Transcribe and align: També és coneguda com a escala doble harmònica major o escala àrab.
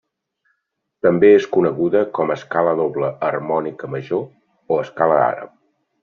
També 1.07 1.27
és 1.33 1.43
coneguda 1.57 2.01
com 2.19 2.33
a 2.33 2.37
escala 2.41 2.73
doble 2.81 3.11
harmònica 3.27 3.91
major 3.97 4.27
o 4.77 4.85
escala 4.85 5.19
àrab. 5.27 5.53